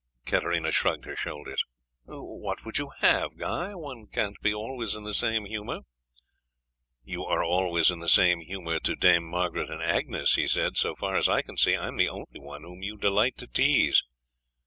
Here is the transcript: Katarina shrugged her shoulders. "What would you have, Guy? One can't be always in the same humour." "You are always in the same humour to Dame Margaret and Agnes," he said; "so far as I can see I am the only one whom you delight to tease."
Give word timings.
Katarina 0.25 0.71
shrugged 0.71 1.05
her 1.05 1.15
shoulders. 1.15 1.63
"What 2.05 2.65
would 2.65 2.79
you 2.79 2.89
have, 3.01 3.37
Guy? 3.37 3.75
One 3.75 4.07
can't 4.07 4.35
be 4.41 4.51
always 4.51 4.95
in 4.95 5.03
the 5.03 5.13
same 5.13 5.45
humour." 5.45 5.81
"You 7.03 7.23
are 7.25 7.43
always 7.43 7.91
in 7.91 7.99
the 7.99 8.09
same 8.09 8.41
humour 8.41 8.79
to 8.79 8.95
Dame 8.95 9.25
Margaret 9.29 9.69
and 9.69 9.83
Agnes," 9.83 10.33
he 10.33 10.47
said; 10.47 10.75
"so 10.75 10.95
far 10.95 11.15
as 11.17 11.29
I 11.29 11.43
can 11.43 11.55
see 11.55 11.75
I 11.75 11.87
am 11.87 11.97
the 11.97 12.09
only 12.09 12.39
one 12.39 12.63
whom 12.63 12.81
you 12.81 12.97
delight 12.97 13.37
to 13.37 13.45
tease." 13.45 14.01